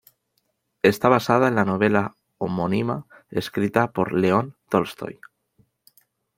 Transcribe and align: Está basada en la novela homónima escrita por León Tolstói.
Está 0.81 1.09
basada 1.09 1.47
en 1.47 1.53
la 1.53 1.63
novela 1.63 2.15
homónima 2.39 3.05
escrita 3.29 3.91
por 3.91 4.13
León 4.13 4.55
Tolstói. 4.67 5.21